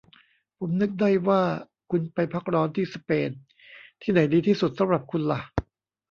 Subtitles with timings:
[0.57, 1.41] ผมนึกได้ว่า
[1.91, 3.29] คุณไปพักร้อนที่สเปน
[4.01, 5.41] ที่ไหนดีที่สุดสำหรับคุณหละ